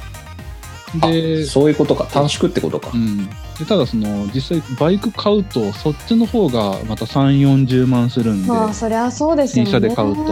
[1.10, 2.08] でそういうことか。
[2.12, 3.30] 短縮ってことか、うん、
[3.62, 9.71] でただその実際バイク買うとそっちの方がまた3 4 0万するんで、まあ、そりゃそうですよね。
[9.71, 10.24] 新車で買うと。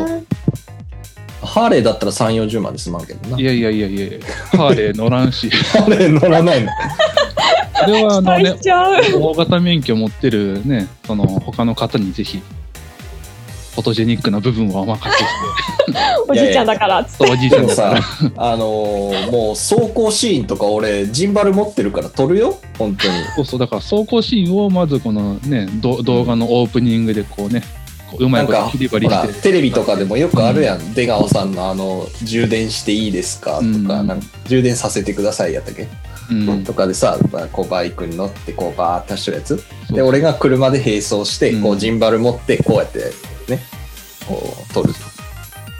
[1.45, 3.39] ハーレーだったら3 4 0万で済まんけどな。
[3.39, 4.19] いやいやいやいやいや。
[4.57, 5.47] ハーレー乗らんし。
[5.77, 6.71] ハーレー乗らないの。
[7.85, 8.55] これはあのね。
[9.13, 12.39] 大型免許持ってるねその他の方にぜひ。
[12.39, 15.25] フォトジェニックな部分を お任せして。
[16.27, 17.25] おじいちゃんだから、つって。
[17.25, 18.01] そうおじいちでもゃんだから。
[18.01, 18.03] さ
[18.37, 22.57] あのーもう走行シーンとか俺ジンバル持ってるから撮るよ？
[22.77, 23.13] 本当に。
[23.35, 27.63] そうそうだから走行シーンをまずこのねど動画のオープニングでこうね
[28.11, 33.53] こううまないんかこと切り張りほらしてテレビとかでもよくあるやん、出川さんのあの充電していいですか？
[33.55, 35.87] とか,、うんなんか充電させてくださいやったっけ、
[36.31, 36.63] うん。
[36.63, 37.17] とかでさ
[37.51, 39.63] こうバイクに乗ってこうバーって走るやつ。
[39.91, 41.79] で俺が車で並走してこううん。
[41.79, 42.99] ジンバル持ってこうやって
[43.49, 43.59] ね。
[44.27, 44.73] こう。
[44.73, 44.99] 撮ると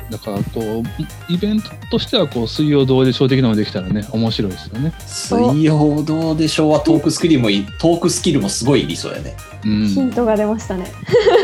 [0.10, 4.92] だからこうイベントとしてはこう水曜どうでしょう的なのができたらね面白いですよね。
[5.06, 9.38] 水曜どうでしょうはトークスキルもいトークスキルもすごいいりそうやね。
[9.64, 9.88] うん。
[9.88, 10.92] ヒントが出ましたね。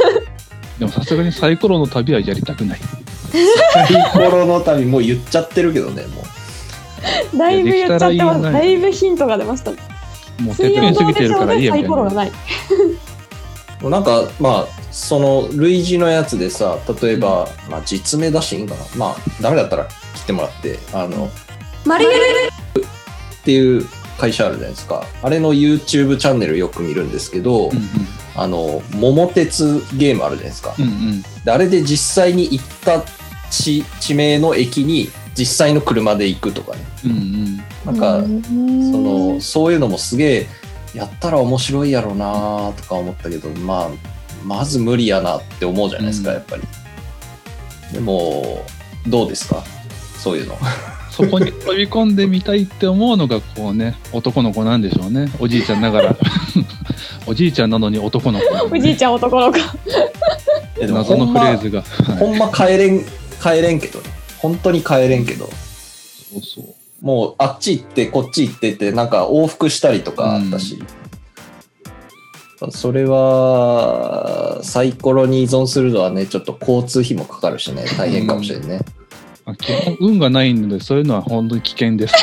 [0.80, 2.80] でもさすがにサイコロの旅はやりたくない。
[3.72, 6.24] サイコロの旅もう言っちゃってるけどねも
[7.38, 8.42] だいぶ言っちゃってます。
[8.42, 9.72] だいぶヒントが出ました。
[10.42, 11.88] もうてっぺん過ぎてるからいいやでサみたいな。
[11.88, 12.30] イコロがない。
[12.30, 12.34] う
[13.84, 18.82] もうなんかまあその類似のやつでさ例えば、まあ実名出していいんかな？
[18.96, 21.30] まあダメだったら切ってもらってあの
[21.86, 23.86] マリエルっていう
[24.18, 25.06] 会社あるじゃないですか。
[25.22, 27.74] あれの YouTube チャンネルよく見るんですけど、うん
[28.38, 31.22] あの桃鉄ゲームあるじゃないですか、うんうん。
[31.46, 33.02] であれで実際に行った
[33.50, 36.82] 地地名の駅に実際の車で行くとかね。
[37.06, 37.58] うんうん。
[37.86, 38.28] なんか、そ
[38.92, 38.98] そ
[39.36, 40.48] のそういうのもすげえ
[40.94, 43.90] やったら面白いやろうなとか思ったけどまあ
[44.44, 46.36] まず無理やなって思うじゃないですか、うん。
[46.36, 46.62] やっぱり。
[47.94, 48.66] でも
[49.08, 49.64] どうですか？
[50.20, 50.58] そういうの。
[51.12, 55.32] そこに飛び込んでみたいって思うのがこうね男の子なんでしょうね。
[55.40, 56.16] おじいちゃんながら。
[57.26, 58.54] おじいちゃんなのに男の子。
[58.54, 59.60] ね、おじいちゃん男の子。
[60.82, 62.18] 謎のフレーズが、はい。
[62.18, 63.06] ほんま帰れん
[63.42, 64.10] 帰れんけどね。
[64.40, 65.46] 本当に帰れんけど。
[65.46, 65.52] そ
[66.40, 66.66] うそう。
[67.02, 70.84] もうあっち行ってこっち行ってってなんか往復したりとかあったし、
[72.72, 78.80] それはサイコロに依存するのはねちょっと交通費もかかるしね大変かもしれんね、
[79.46, 82.16] まあ基本運がないのでそういうのは本当に危険です。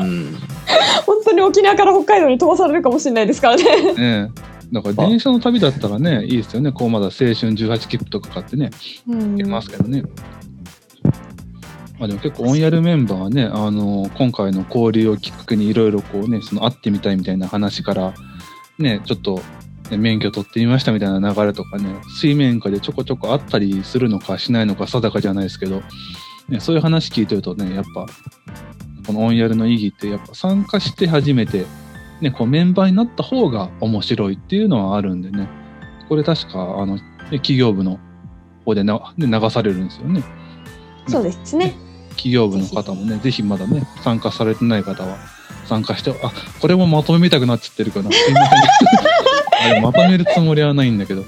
[0.00, 0.36] うん。
[1.04, 3.94] 本当に沖縄から北海道に飛ばされるかもしれないですからね。
[3.94, 4.30] ね
[4.72, 6.72] だから電車の旅だったらねいいですよね。
[6.72, 8.70] こうまだ青春18切符とか買ってね
[9.08, 9.36] うん。
[9.36, 10.02] 行けますけどね、
[11.98, 18.14] まあでも結構オンヤルメンバーはねあの今回の交流をきっかけにいろいろこうねその会ってみたいみたいな話から
[18.78, 19.40] ねちょっと
[19.90, 25.82] ね免許取ってみましたみたいな流れとかね水面下でちょこちょこあったりするのかしないのか定かじゃないですけど、
[26.48, 28.06] ね、そういう話聞いてるとねやっぱ
[29.06, 31.64] このオンヤルの意義ってやっぱ参加して初めて、
[32.20, 35.48] ね、こうメンバーになった方が面白いっていうのはあるんでね。
[36.08, 37.98] これ確かあの、ね、企業部の
[38.64, 40.22] 方でなで流されるんですよね。
[41.06, 41.74] そうですね。
[42.10, 45.16] 企業部の方もねぜひまだね参加されてない方は
[45.68, 48.10] 参加してあこれもまとめみたくなっちゃってるかな。
[48.10, 48.40] すいま
[49.60, 49.82] せん。
[49.82, 51.24] まとめるつもりはないんだけど、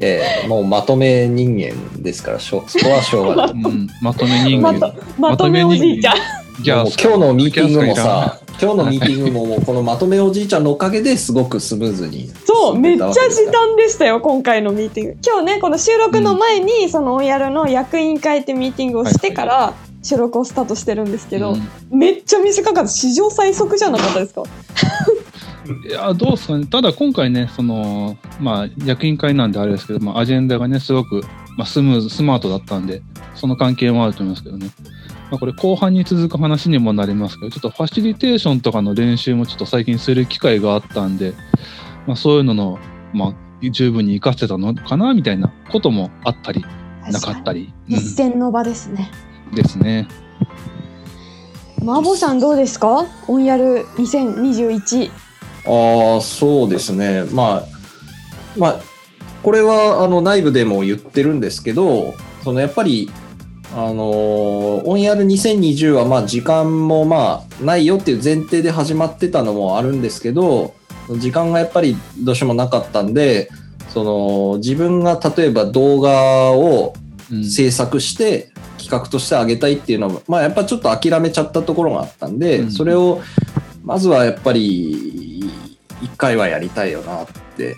[0.00, 3.50] ええもうまとめ人間ですからしょそこはしょうがない。
[3.52, 4.72] うん、まとめ人間。
[4.72, 6.14] まとまとめおじいちゃん。
[6.62, 15.16] ギャースもう今日のミーティングもさ今日のミーティングももうこのまとめおじいちゃんのおかげですごくスムーズにそう、めっちゃ時短でしたよ、今回のミーティング。
[15.24, 19.74] 今日ね、この収録の前に、そのオンヤルの役員会ってミーティングをしてから、
[20.08, 22.88] 収録をスタートしてるんですけど、うんめっちゃ短かった。
[22.88, 24.42] 史上最速じゃなかったですか？
[25.88, 26.66] いや、どうですかね。
[26.66, 31.22] ただ今回ね、その、まあ、役員会なんであれですけど、まあ、アジェンダがね、すごく、
[31.58, 33.02] まあ、スムーズ、スマートだったんで、
[33.34, 34.70] その関係もあると思いますけどね。
[35.30, 41.34] まあ、これ後半に続く話にもなりますけど、ちょっとファシリテーションとかの練習もちょっと最近する機会があったんで、
[42.06, 42.78] まあ、そういうのの、
[43.12, 43.34] まあ、
[43.70, 46.64] 十分に活かせたのかな、みたいなこともあったり、
[47.10, 47.72] なかったり。
[47.90, 49.10] うん実践の場ですね。
[49.54, 50.08] ですね。
[51.82, 53.06] マーボーさんどうですか？
[53.28, 55.10] オンヤル2021。
[55.66, 57.24] ああ、そうですね。
[57.32, 57.62] まあ、
[58.56, 58.80] まあ、
[59.42, 63.10] これはあの内部でも言ってるんですけど、そのやっぱり、
[63.74, 70.74] あのーオンヤル2020はまあ時間もまあないよっていう前提で始まってたのもあるんですけど、
[71.18, 73.50] 時間がやっぱりどうしてもなかったんで、
[73.90, 76.94] その自分が例えば動画を
[77.30, 78.47] うん制作して
[78.88, 82.70] 企画としてあげたいっていうのも、まあやっぱちょっと諦めちゃったところがあったんで、うん。
[82.70, 83.20] それを
[83.84, 85.50] まずはやっぱり
[86.02, 87.76] 一回はやりたいよなって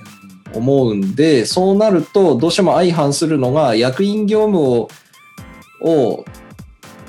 [0.54, 4.88] 思うんで、そうなるとどうしても相反するのが役員業務を、
[5.82, 6.24] を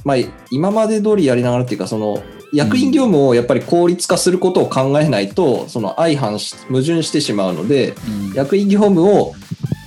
[0.04, 0.18] まあ
[0.50, 7.94] 今まで通りやりながらっていうか、その役員業務をやっぱり効率化することを考えないと、その相反し、矛盾してしまうので、
[8.30, 8.34] うん。
[8.34, 9.34] 役員業務を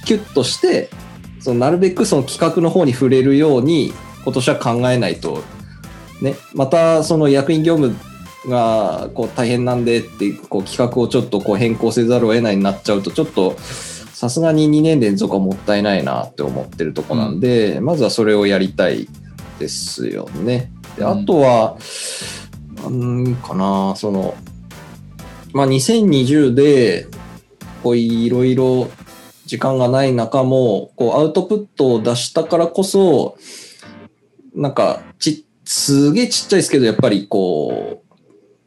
[0.07, 0.89] キュッとして
[1.45, 3.93] そのなるべくその企画の方に触れるように
[4.25, 5.43] 今年は考えないと、
[6.21, 7.97] ね、またその役員業務
[8.49, 13.57] がこう大変なんでってこう企画をちょっとこう変更せざるを得ないになっちゃうとちょっと
[14.25, 19.09] さすがに2年連続はもったいないなって思ってるとこなんで、まずはそれをやりたい
[19.59, 20.71] ですよね。
[20.97, 21.77] であとは、
[22.83, 23.95] なんかな。
[23.97, 24.35] その
[25.53, 27.07] まあ2020で
[27.83, 28.89] こういろいろ
[29.47, 33.37] 時間がない中もこうアウトプットを出したからこそ
[34.55, 38.03] なんかちすげえちっちゃいですけどやっぱりこ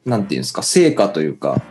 [0.05, 1.61] うなんていうんですか成果というか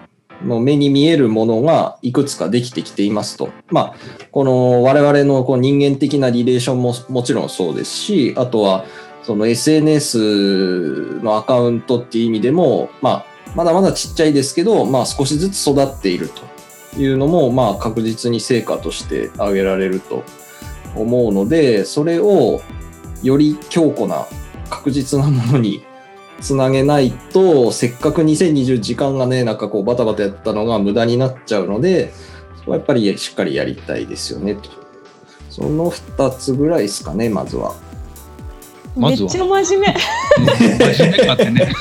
[0.44, 3.50] の目に見えるものがいくつかできてきていますと。
[3.70, 3.94] まあ、
[4.30, 8.84] この我々のこう人間的なリレーションももちろんそうですし、あとは
[9.22, 20.22] その SNS のアカウントっていう意味でも、まあ、まだまだちっちゃいですけど、まあ少しずつ育っているというのも、まあ確実に成果として挙げられると
[20.94, 22.60] 思うので、それを
[23.22, 24.26] より強固な
[24.70, 25.84] 確実なものに
[26.40, 32.12] つなげないと、せっかく2020時間がね、なんかこうバタバタやったのが無駄になっちゃうので、
[32.58, 34.70] そこはやっぱりしっかりやりたいですよねと。
[35.50, 37.74] その2つぐらいですかね、まずは。
[38.96, 40.00] まずはめっちゃ真面目。
[40.88, 41.72] 真面目かってね。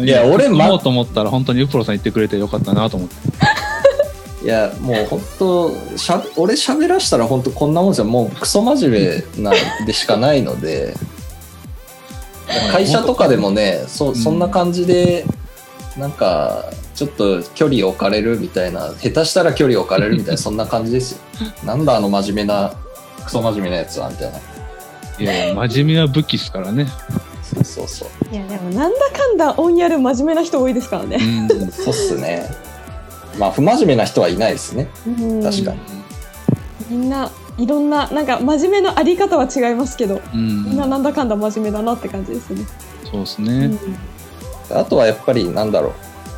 [0.04, 3.14] いや俺ま 思おうと思ったら本当にウプロさん言ってくれてよかったなと思って。
[4.42, 8.04] いや、もう本当しゃ、俺喋らしたら本当こんなもんですよ。
[8.06, 9.52] もうクソ真面目な
[9.86, 10.94] でしかないので、
[12.72, 15.24] 会社とかでもね、そそんな感じで、
[15.98, 21.18] なんか、ちょっと距離置かれるみたいな、下手したら距離置かれるみたいな、そんな感じですよ。
[21.64, 22.72] なんだあの真面目な、
[23.24, 24.38] クソ真面目なやつは、みたいな。
[25.18, 26.86] いやいや、真面目は武器っすからね。
[27.42, 28.34] そうそうそう。
[28.34, 31.16] いやでもなんだかんだオンヤル真面目な人多いですからうね。
[31.16, 31.48] ん。
[31.48, 32.48] そうっすね。
[33.38, 34.88] まあ、不真面目な人はいないですね。
[35.06, 35.78] うん確かに。
[36.90, 40.64] みんないろんななんか真面目なあり方は違いますけど、うん。
[40.64, 42.64] みんななんだかんだ真面目だなって感じですね。
[43.10, 43.66] そうですうね。
[43.68, 43.78] ん
[44.72, 45.88] あとはやっぱりなんだろ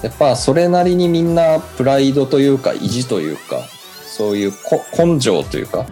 [0.02, 0.07] う。
[0.07, 3.61] やっぱそれなりにみんなプライドというか意地というか、
[4.07, 5.87] そういうこ根性というか、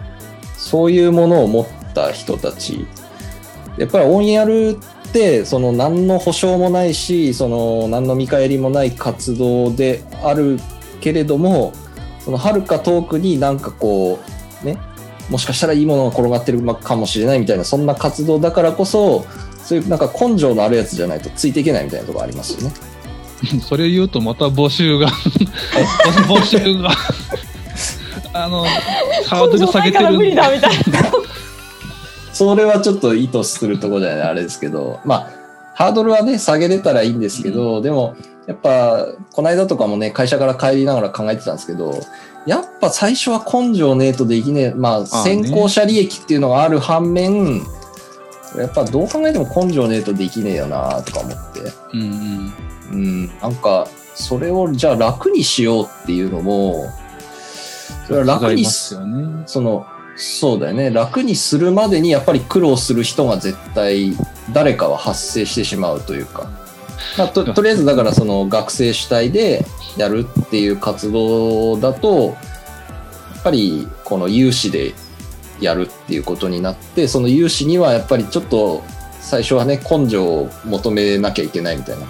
[0.57, 2.85] そういうものを持った人たち。
[3.77, 10.59] やっぱりオンヤルって、その何の保証もないし、その何の見返りもない活動である
[11.01, 11.73] けれども、
[12.23, 14.19] その遥か遠くになんかこ
[14.63, 14.77] う、ね、
[15.29, 19.25] もしかしたらいいものが転がってるかもしれないみたいな、そんな活動だからこそ、
[19.63, 22.75] そういうなんか根性のあるやつじゃないとついていけないみたいなところありますよね。
[23.67, 25.09] それ言うとまた募集が、
[26.27, 26.91] 募集が、
[28.33, 28.65] あの、
[29.25, 30.69] ハードル下げてるんみたいな。
[32.33, 35.27] それはちょっと意図するところじゃないあれですけど、まあ、
[35.73, 38.15] ハードルはね、下げれたらいいんですけど、でも、
[38.51, 42.01] やっぱ、この間とかもね、会社から帰りながら考えてたんですけど、
[42.45, 47.61] やっぱ最初は根性ねえとできねえ、まあ、先行者利益っていうのがある反面、
[48.57, 51.61] やっぱどう考えても根性ねえとできねえよなとか思って。
[51.93, 52.53] うん
[52.91, 56.89] うん、なんか、それをじゃあ楽にしようっていうのも、
[58.07, 58.67] それは楽にね。
[59.45, 59.85] その、
[60.17, 60.89] そうだよね。
[60.89, 64.13] 楽にするまでにやっぱり苦労する人が絶対
[64.51, 66.49] 誰かは発生してしまうというか。
[67.17, 69.65] まあ、ととりあえずだからその学生主体で
[69.97, 72.31] やるっていう活動だと、や
[73.39, 74.93] っぱりこの有志で
[75.59, 78.83] やるっていうことになって、その有志にはやっぱりちょっと
[79.19, 82.05] 最初はね、根性を求めなきゃいけないみたいな。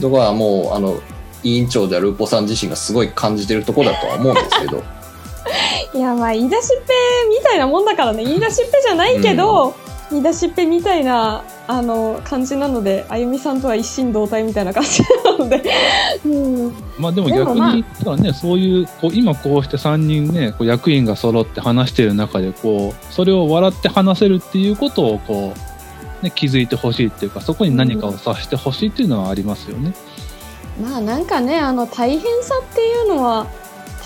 [0.00, 1.00] とこはもう、あの、
[1.44, 4.82] 委員長であるウポさん自身がすごい感じてるとこだとは思うんですけど。
[5.94, 6.92] いやまあ言い出しっぺ
[7.28, 8.24] みたいなもんだからね。
[8.24, 15.62] 言い出しっぺじゃないけど、言い出しっぺみたいなあの感じなのであゆみさんとは一心同体みたいな感じなので、
[16.24, 25.54] うん、まあでも逆に、ただね、そういう、こう今こうして3人ね、こう役員が揃って話してる中で、こう、それを笑って話せるっていうことを、こ
[26.22, 29.94] う、ね、気づいてほしいっていうか、そこに何かを察してほしいっていうのはありますよね。
[30.80, 33.46] まあなんかねあの大変さっていうのは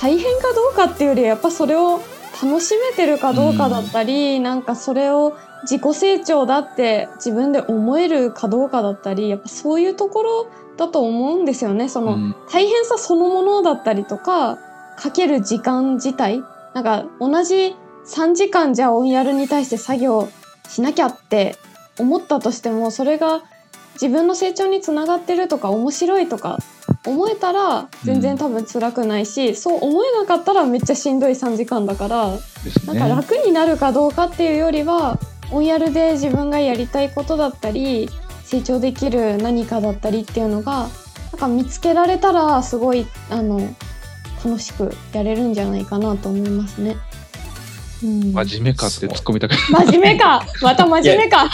[0.00, 2.00] 大変かどうかっていうよりやっぱそれを
[2.42, 11.88] 楽しめてるかどうかだったり、なんかそれを自己成長だって自分で思えるかどうかだったりやっぱそういうところだと思うんですよね。
[11.88, 12.36] その、うん。
[12.50, 14.58] 大変さそのものだったりとか
[14.96, 16.42] かける時間自体。
[16.74, 17.74] なんか同じ
[18.06, 20.28] 3時間じゃあオンヤルに対して作業
[20.68, 21.56] しなきゃって
[21.98, 23.42] 思ったとしてもそれが
[23.94, 26.58] 自分の成長につながってるとか面白いとか
[27.04, 32.40] 思えたら全然多分辛くないし、そう思えなかったらめっちゃしんどい3時間だからね。
[32.86, 35.18] なんか楽になるかどうかっていうよりは
[35.50, 38.08] オンヤルで自分がやりたいことだったり
[38.44, 40.88] 成長できる何かだったりっていうのが
[41.32, 43.60] なんか見つけられたらすごいあの
[44.44, 46.96] 楽しくやれるんじゃないかなと思いますね。
[48.02, 50.44] うん、真面目かって突っ込みたく真面目か！
[50.62, 51.50] また真面目か！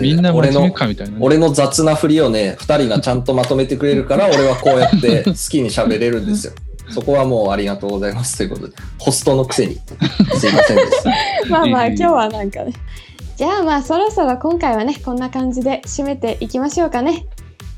[0.00, 1.18] みんな真俺の面目かみたいなね。
[1.20, 6.52] 俺の雑な振りをね2人がちゃんとまとめてくれるから俺はこうやって好きに喋れるんですよ
[6.92, 11.10] そこはもうありがとうございますということでホストのくせにすいませんでした
[11.50, 12.72] まあまあいい今日はなんかね
[13.36, 17.24] じゃあまあそろそろ今回はねこんな感じで締めていきましょうかね。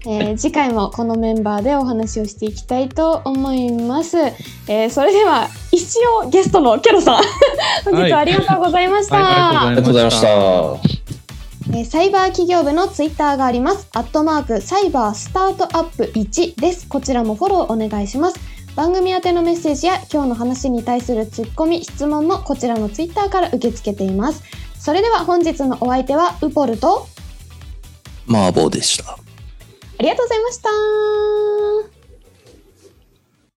[0.04, 4.18] えー 次回もこのメンバーでお話をしていきたいと思います。
[4.66, 7.22] えーそれでは一応ゲストのケロさん
[7.88, 9.16] 本日はありがとうございました。
[9.16, 13.86] はいありがとうございましたえーサイバー企業部のツイッターがあります。
[13.92, 16.88] アットマークサイバースタートアップ1です。
[16.88, 18.36] こちらもフォローお願いします。
[18.74, 24.42] 番組宛てのメッセージや今日の話に対するツッコミ、質問もこちらのツイッターから受け付けています。
[24.82, 27.06] それでは本日のお相手はウポルと
[28.28, 29.16] 麻婆でしたあ
[30.00, 31.91] りがとうございました。